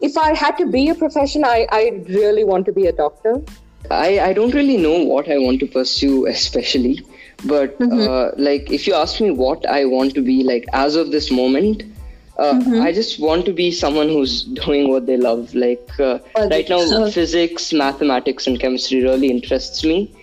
if 0.01 0.17
I 0.17 0.33
had 0.33 0.57
to 0.57 0.65
be 0.65 0.89
a 0.89 0.95
profession, 0.95 1.43
I, 1.43 1.67
I 1.71 2.03
really 2.07 2.43
want 2.43 2.65
to 2.65 2.71
be 2.71 2.87
a 2.87 2.91
doctor. 2.91 3.41
I, 3.91 4.19
I 4.19 4.33
don't 4.33 4.53
really 4.53 4.77
know 4.77 5.03
what 5.03 5.29
I 5.29 5.37
want 5.37 5.59
to 5.59 5.67
pursue, 5.67 6.25
especially. 6.25 7.05
But 7.45 7.77
mm-hmm. 7.79 8.09
uh, 8.09 8.31
like, 8.37 8.71
if 8.71 8.87
you 8.87 8.93
ask 8.93 9.21
me 9.21 9.31
what 9.31 9.65
I 9.67 9.85
want 9.85 10.15
to 10.15 10.21
be, 10.21 10.43
like 10.43 10.65
as 10.73 10.95
of 10.95 11.11
this 11.11 11.29
moment, 11.29 11.83
uh, 12.39 12.53
mm-hmm. 12.53 12.81
I 12.81 12.91
just 12.91 13.19
want 13.19 13.45
to 13.45 13.53
be 13.53 13.71
someone 13.71 14.09
who's 14.09 14.43
doing 14.43 14.89
what 14.89 15.05
they 15.05 15.17
love. 15.17 15.53
Like 15.53 15.89
uh, 15.99 16.19
right 16.49 16.67
now, 16.67 17.09
physics, 17.09 17.71
mathematics, 17.73 18.47
and 18.47 18.59
chemistry 18.59 19.03
really 19.03 19.29
interests 19.29 19.83
me. 19.83 20.13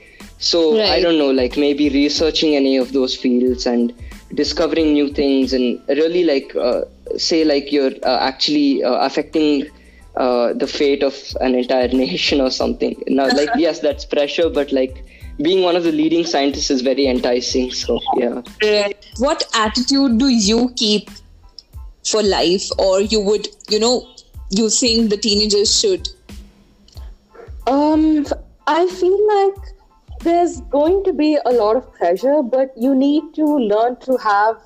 So 0.43 0.77
right. 0.77 0.91
I 0.91 1.01
don't 1.01 1.19
know, 1.19 1.31
like 1.31 1.57
maybe 1.57 1.89
researching 1.89 2.57
any 2.57 2.77
of 2.77 2.93
those 2.93 3.15
fields 3.15 3.65
and 3.65 3.95
discovering 4.35 4.93
new 4.93 5.09
things 5.09 5.53
and 5.53 5.81
really 5.89 6.25
like 6.25 6.55
uh, 6.57 6.83
say 7.17 7.45
like 7.45 7.71
you're 7.71 7.93
uh, 8.03 8.19
actually 8.21 8.83
uh, 8.83 9.07
affecting 9.07 9.69
uh, 10.17 10.53
the 10.55 10.67
fate 10.67 11.05
of 11.05 11.15
an 11.41 11.55
entire 11.55 11.89
nation 12.05 12.41
or 12.41 12.51
something. 12.51 13.01
Now, 13.07 13.29
like 13.29 13.51
yes, 13.57 13.79
that's 13.79 14.05
pressure, 14.05 14.51
but 14.51 14.73
like 14.73 15.05
being 15.41 15.63
one 15.63 15.77
of 15.77 15.85
the 15.85 15.93
leading 15.93 16.27
scientists 16.27 16.71
is 16.71 16.81
very 16.81 17.07
enticing. 17.07 17.71
So 17.71 18.01
yeah. 18.17 18.43
What 19.19 19.45
attitude 19.55 20.19
do 20.19 20.27
you 20.27 20.73
keep 20.75 21.09
for 22.05 22.21
life, 22.21 22.69
or 22.79 23.01
you 23.01 23.21
would 23.21 23.47
you 23.69 23.79
know 23.79 24.09
you 24.51 24.69
think 24.71 25.11
the 25.11 25.17
teenagers 25.17 25.79
should? 25.79 26.09
Um, 27.69 28.27
I 28.67 28.89
feel 28.89 29.29
like 29.37 29.73
there's 30.23 30.61
going 30.62 31.02
to 31.05 31.12
be 31.12 31.38
a 31.45 31.50
lot 31.50 31.76
of 31.76 31.93
pressure, 31.95 32.43
but 32.43 32.71
you 32.76 32.95
need 32.95 33.35
to 33.35 33.45
learn 33.45 33.97
to 34.00 34.17
have 34.19 34.57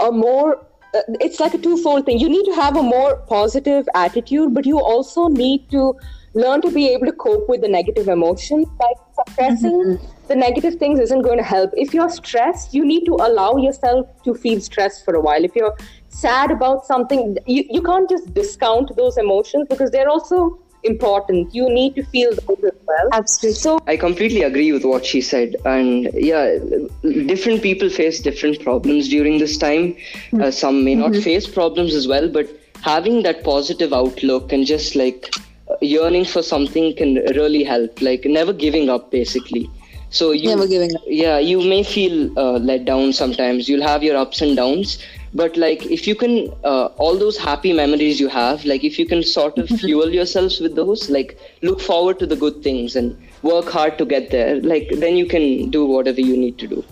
a 0.00 0.10
more 0.10 0.66
uh, 0.94 1.00
it's 1.20 1.40
like 1.40 1.54
a 1.54 1.58
twofold 1.58 2.06
thing. 2.06 2.18
You 2.18 2.28
need 2.28 2.44
to 2.44 2.54
have 2.54 2.76
a 2.76 2.82
more 2.82 3.16
positive 3.28 3.88
attitude, 3.94 4.54
but 4.54 4.64
you 4.64 4.78
also 4.78 5.26
need 5.28 5.68
to 5.70 5.94
learn 6.34 6.60
to 6.62 6.70
be 6.70 6.88
able 6.88 7.06
to 7.06 7.12
cope 7.12 7.48
with 7.48 7.62
the 7.62 7.68
negative 7.68 8.08
emotions. 8.08 8.68
Like 8.80 8.96
suppressing 9.14 9.72
mm-hmm. 9.72 10.26
the 10.28 10.36
negative 10.36 10.76
things 10.76 11.00
isn't 11.00 11.22
going 11.22 11.38
to 11.38 11.44
help. 11.44 11.72
If 11.76 11.94
you're 11.94 12.10
stressed, 12.10 12.74
you 12.74 12.84
need 12.84 13.04
to 13.06 13.14
allow 13.14 13.56
yourself 13.56 14.06
to 14.22 14.34
feel 14.34 14.60
stressed 14.60 15.04
for 15.04 15.14
a 15.14 15.20
while. 15.20 15.44
If 15.44 15.56
you're 15.56 15.76
sad 16.08 16.50
about 16.52 16.86
something, 16.86 17.36
you, 17.46 17.64
you 17.68 17.82
can't 17.82 18.08
just 18.08 18.32
discount 18.32 18.96
those 18.96 19.16
emotions 19.18 19.66
because 19.68 19.90
they're 19.90 20.08
also 20.08 20.60
important. 20.84 21.54
You 21.54 21.68
need 21.68 21.94
to 21.96 22.04
feel 22.04 22.30
those 22.30 22.64
as 22.64 22.78
well. 22.86 23.08
Absolutely. 23.12 23.58
So 23.58 23.78
I 23.86 23.96
completely 23.96 24.42
agree 24.42 24.72
with 24.72 24.84
what 24.84 25.04
she 25.04 25.20
said, 25.20 25.56
and 25.64 26.10
yeah, 26.14 26.58
different 27.02 27.62
people 27.62 27.88
face 27.88 28.20
different 28.20 28.60
problems 28.62 29.08
during 29.08 29.38
this 29.38 29.56
time. 29.58 29.94
Mm-hmm. 29.94 30.42
Uh, 30.42 30.50
some 30.50 30.84
may 30.84 30.94
not 30.94 31.12
mm-hmm. 31.12 31.22
face 31.22 31.46
problems 31.46 31.94
as 31.94 32.08
well, 32.08 32.28
but 32.28 32.48
having 32.82 33.22
that 33.22 33.44
positive 33.44 33.92
outlook 33.92 34.52
and 34.52 34.66
just 34.66 34.94
like 34.94 35.34
yearning 35.80 36.24
for 36.24 36.42
something 36.42 36.94
can 36.96 37.14
really 37.36 37.64
help. 37.64 38.00
Like 38.00 38.24
never 38.24 38.52
giving 38.52 38.90
up, 38.90 39.10
basically. 39.10 39.68
So 40.10 40.30
you 40.30 40.48
never 40.48 40.68
giving 40.68 40.94
up. 40.94 41.02
Yeah, 41.06 41.38
you 41.38 41.60
may 41.60 41.82
feel 41.82 42.38
uh, 42.38 42.58
let 42.58 42.84
down 42.84 43.12
sometimes. 43.12 43.68
You'll 43.68 43.82
have 43.82 44.02
your 44.02 44.16
ups 44.16 44.40
and 44.42 44.56
downs, 44.56 44.98
but 45.34 45.56
like 45.56 45.84
if 45.86 46.06
you 46.06 46.14
can 46.14 46.52
uh, 46.64 46.86
all 47.04 47.18
those 47.18 47.36
happy 47.36 47.72
memories 47.72 48.20
you 48.20 48.28
have 48.28 48.64
like 48.64 48.84
if 48.84 48.98
you 48.98 49.06
can 49.06 49.22
sort 49.22 49.58
of 49.58 49.68
fuel 49.80 50.10
yourselves 50.10 50.60
with 50.60 50.74
those 50.76 51.10
like 51.10 51.38
look 51.62 51.80
forward 51.80 52.18
to 52.18 52.26
the 52.26 52.36
good 52.36 52.62
things 52.62 52.96
and 52.96 53.16
work 53.42 53.68
hard 53.68 53.98
to 53.98 54.04
get 54.04 54.30
there 54.30 54.60
like 54.60 54.88
then 54.96 55.16
you 55.16 55.26
can 55.26 55.70
do 55.70 55.84
whatever 55.84 56.20
you 56.20 56.36
need 56.36 56.58
to 56.58 56.66
do. 56.66 56.84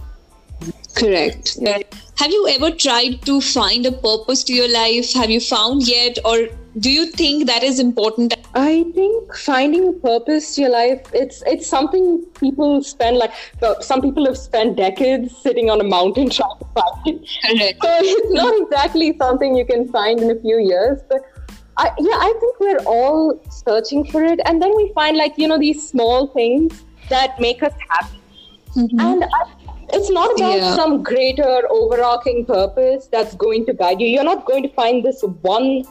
Correct. 0.94 1.58
Have 2.16 2.30
you 2.30 2.46
ever 2.48 2.70
tried 2.70 3.22
to 3.22 3.40
find 3.40 3.86
a 3.86 3.92
purpose 3.92 4.44
to 4.44 4.52
your 4.52 4.68
life? 4.68 5.12
Have 5.14 5.30
you 5.30 5.40
found 5.40 5.88
yet 5.88 6.18
or 6.24 6.48
do 6.78 6.90
you 6.90 7.06
think 7.06 7.46
that 7.46 7.62
is 7.62 7.78
important? 7.78 8.34
I 8.54 8.84
think 8.94 9.34
finding 9.36 9.88
a 9.88 9.92
purpose 9.92 10.54
to 10.54 10.62
your 10.62 10.70
life 10.70 11.02
it's 11.12 11.42
it's 11.46 11.66
something 11.66 12.24
people 12.40 12.82
spend 12.82 13.18
like 13.18 13.32
some 13.80 14.00
people 14.00 14.24
have 14.26 14.38
spent 14.38 14.76
decades 14.76 15.36
sitting 15.36 15.70
on 15.70 15.80
a 15.80 15.84
mountain 15.84 16.30
trying 16.38 16.58
to 16.58 16.64
find 16.74 17.20
it. 17.60 17.76
So 17.82 17.88
it's 18.00 18.32
not 18.32 18.54
exactly 18.62 19.16
something 19.18 19.54
you 19.54 19.66
can 19.66 19.88
find 19.88 20.20
in 20.20 20.30
a 20.30 20.40
few 20.40 20.58
years 20.58 21.00
but 21.08 21.22
I, 21.76 21.90
yeah 21.98 22.18
i 22.20 22.34
think 22.40 22.60
we're 22.60 22.84
all 22.86 23.40
searching 23.50 24.04
for 24.04 24.24
it. 24.24 24.40
And 24.46 24.60
then 24.60 24.74
we 24.76 24.92
find 24.94 25.16
like 25.16 25.34
you 25.36 25.48
know 25.48 25.58
these 25.58 25.86
small 25.86 26.28
things 26.28 26.84
that 27.08 27.38
make 27.40 27.62
us 27.62 27.74
happy. 27.88 28.18
Mm-hmm. 28.76 29.00
and 29.00 29.24
I, 29.24 29.44
it's 29.92 30.10
not 30.10 30.34
about 30.36 30.56
yeah. 30.56 30.74
some 30.74 31.02
greater 31.02 31.62
overarching 31.68 32.46
purpose 32.46 33.08
that's 33.08 33.34
going 33.34 33.66
to 33.66 33.74
guide 33.74 34.00
you. 34.00 34.06
You're 34.06 34.24
not 34.24 34.46
going 34.46 34.62
to 34.62 34.70
find 34.70 35.04
this 35.04 35.22
one 35.42 35.84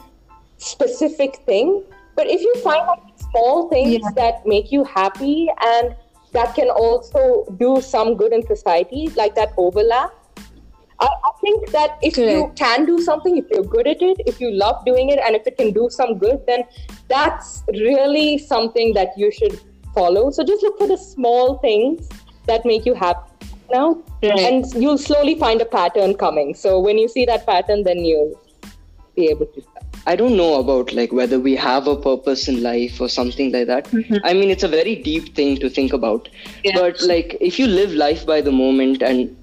specific 0.62 1.36
thing. 1.46 1.84
But 2.14 2.26
if 2.28 2.40
you 2.40 2.54
find 2.62 2.86
like 2.86 3.18
small 3.30 3.68
things 3.68 4.00
yeah. 4.02 4.10
that 4.16 4.46
make 4.46 4.70
you 4.70 4.84
happy 4.84 5.48
and 5.64 5.94
that 6.32 6.54
can 6.54 6.68
also 6.68 7.44
do 7.58 7.80
some 7.80 8.16
good 8.16 8.32
in 8.32 8.46
society, 8.46 9.10
like 9.16 9.34
that 9.34 9.52
overlap, 9.56 10.12
I, 11.00 11.06
I 11.06 11.30
think 11.40 11.70
that 11.70 11.98
if 12.02 12.14
Correct. 12.14 12.30
you 12.30 12.52
can 12.54 12.84
do 12.84 13.00
something, 13.00 13.36
if 13.36 13.46
you're 13.50 13.64
good 13.64 13.86
at 13.86 14.00
it, 14.00 14.18
if 14.26 14.40
you 14.40 14.50
love 14.50 14.84
doing 14.84 15.10
it, 15.10 15.18
and 15.18 15.34
if 15.34 15.46
it 15.46 15.56
can 15.56 15.72
do 15.72 15.88
some 15.90 16.18
good, 16.18 16.40
then 16.46 16.64
that's 17.08 17.64
really 17.68 18.38
something 18.38 18.94
that 18.94 19.10
you 19.16 19.32
should 19.32 19.60
follow. 19.94 20.30
So 20.30 20.44
just 20.44 20.62
look 20.62 20.78
for 20.78 20.86
the 20.86 20.96
small 20.96 21.58
things 21.58 22.08
that 22.46 22.64
make 22.64 22.86
you 22.86 22.94
happy 22.94 23.32
now, 23.72 24.02
right. 24.22 24.38
and 24.38 24.66
you'll 24.74 24.98
slowly 24.98 25.34
find 25.34 25.60
a 25.60 25.64
pattern 25.64 26.14
coming. 26.14 26.54
So 26.54 26.78
when 26.78 26.98
you 26.98 27.08
see 27.08 27.24
that 27.24 27.46
pattern, 27.46 27.82
then 27.82 28.04
you'll 28.04 28.40
be 29.16 29.28
able 29.28 29.46
to 29.46 29.62
I 30.06 30.16
don't 30.16 30.36
know 30.36 30.58
about 30.58 30.92
like 30.92 31.12
whether 31.12 31.38
we 31.38 31.54
have 31.56 31.86
a 31.86 31.96
purpose 31.96 32.48
in 32.48 32.62
life 32.62 33.00
or 33.00 33.08
something 33.08 33.52
like 33.52 33.66
that. 33.68 33.84
Mm-hmm. 33.86 34.16
I 34.24 34.32
mean, 34.34 34.50
it's 34.50 34.64
a 34.64 34.68
very 34.68 34.96
deep 34.96 35.34
thing 35.36 35.58
to 35.58 35.70
think 35.70 35.92
about. 35.92 36.28
Yeah. 36.64 36.78
But 36.78 37.00
like, 37.02 37.36
if 37.40 37.58
you 37.58 37.66
live 37.66 37.92
life 37.92 38.26
by 38.26 38.40
the 38.40 38.52
moment 38.52 39.02
and 39.02 39.36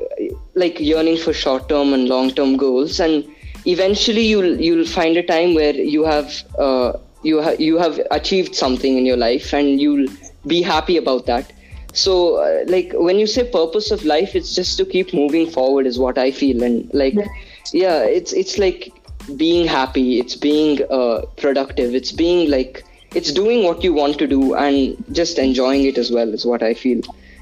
like 0.55 0.79
yearning 0.79 1.17
for 1.17 1.33
short-term 1.33 1.93
and 1.93 2.09
long-term 2.09 2.57
goals, 2.57 2.99
and 2.99 3.25
eventually 3.65 4.25
you'll 4.25 4.59
you'll 4.59 4.85
find 4.85 5.15
a 5.17 5.23
time 5.23 5.53
where 5.53 5.75
you 5.75 6.03
have 6.03 6.43
uh, 6.57 6.93
you 7.23 7.37
have 7.37 7.59
you 7.59 7.77
have 7.77 7.99
achieved 8.11 8.55
something 8.55 8.97
in 8.97 9.05
your 9.05 9.17
life 9.17 9.53
and 9.53 9.79
you'll 9.79 10.07
be 10.47 10.61
happy 10.61 10.97
about 10.97 11.25
that. 11.25 11.53
so 11.99 12.13
uh, 12.37 12.63
like 12.71 12.91
when 13.05 13.17
you 13.19 13.27
say 13.27 13.43
purpose 13.53 13.89
of 13.93 14.03
life 14.05 14.35
it's 14.39 14.53
just 14.55 14.77
to 14.79 14.85
keep 14.89 15.13
moving 15.19 15.47
forward 15.53 15.87
is 15.91 15.97
what 16.01 16.19
i 16.23 16.29
feel 16.39 16.61
and 16.67 16.91
like 16.93 17.15
yeah, 17.15 17.31
yeah 17.73 18.03
it's 18.17 18.35
it's 18.41 18.59
like 18.63 18.98
being 19.37 19.67
happy 19.67 20.19
it's 20.19 20.35
being 20.35 20.79
uh, 20.89 21.21
productive 21.37 21.93
it's 21.93 22.11
being 22.11 22.49
like 22.49 22.83
it's 23.15 23.31
doing 23.31 23.63
what 23.63 23.83
you 23.83 23.93
want 23.93 24.17
to 24.19 24.27
do 24.27 24.53
and 24.55 25.03
just 25.11 25.39
enjoying 25.39 25.83
it 25.85 25.97
as 25.97 26.11
well 26.11 26.33
is 26.33 26.45
what 26.45 26.63
i 26.63 26.73
feel. 26.73 27.01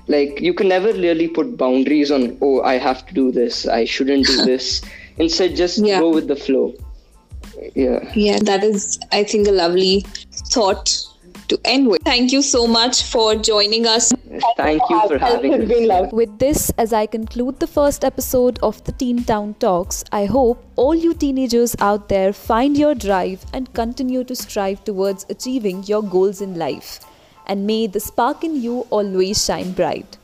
Like 0.09 0.39
you 0.39 0.53
can 0.53 0.69
never 0.69 0.93
really 0.93 1.27
put 1.27 1.57
boundaries 1.57 2.11
on 2.11 2.37
oh 2.41 2.61
i 2.61 2.77
have 2.77 3.05
to 3.07 3.13
do 3.13 3.31
this 3.31 3.67
i 3.67 3.83
shouldn't 3.83 4.25
do 4.25 4.45
this. 4.51 4.81
Instead 5.17 5.55
just 5.55 5.79
yeah. 5.79 5.99
go 5.99 6.09
with 6.11 6.27
the 6.27 6.35
flow. 6.35 6.73
Yeah. 7.75 8.11
Yeah 8.15 8.39
that 8.43 8.63
is 8.63 8.99
i 9.11 9.23
think 9.23 9.47
a 9.47 9.51
lovely 9.51 10.05
thought 10.31 11.06
to 11.47 11.59
end 11.65 11.87
with. 11.87 12.01
Thank 12.03 12.31
you 12.31 12.41
so 12.41 12.67
much 12.67 13.03
for 13.03 13.35
joining 13.35 13.85
us. 13.85 14.13
Thank 14.57 14.81
you 14.89 15.01
for 15.07 15.17
having 15.17 15.67
me. 15.67 15.89
With 16.11 16.37
this, 16.39 16.69
as 16.77 16.93
I 16.93 17.05
conclude 17.05 17.59
the 17.59 17.67
first 17.67 18.03
episode 18.03 18.59
of 18.61 18.83
the 18.83 18.91
Teen 18.91 19.23
Town 19.23 19.55
Talks, 19.55 20.03
I 20.11 20.25
hope 20.25 20.63
all 20.75 20.95
you 20.95 21.13
teenagers 21.13 21.75
out 21.79 22.09
there 22.09 22.33
find 22.33 22.77
your 22.77 22.95
drive 22.95 23.45
and 23.53 23.73
continue 23.73 24.23
to 24.25 24.35
strive 24.35 24.83
towards 24.83 25.25
achieving 25.29 25.83
your 25.83 26.03
goals 26.03 26.41
in 26.41 26.55
life. 26.55 26.99
And 27.47 27.65
may 27.65 27.87
the 27.87 27.99
spark 27.99 28.43
in 28.43 28.61
you 28.61 28.81
always 28.89 29.43
shine 29.43 29.71
bright. 29.71 30.17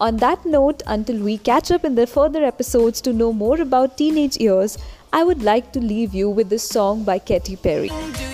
On 0.00 0.16
that 0.16 0.44
note, 0.44 0.82
until 0.86 1.22
we 1.22 1.38
catch 1.38 1.70
up 1.70 1.84
in 1.84 1.94
the 1.94 2.06
further 2.06 2.44
episodes 2.44 3.00
to 3.02 3.12
know 3.12 3.32
more 3.32 3.60
about 3.60 3.96
teenage 3.96 4.36
years, 4.38 4.76
I 5.12 5.22
would 5.22 5.44
like 5.44 5.72
to 5.72 5.80
leave 5.80 6.12
you 6.12 6.28
with 6.28 6.48
this 6.48 6.68
song 6.68 7.04
by 7.04 7.20
Katy 7.20 7.54
Perry 7.56 8.33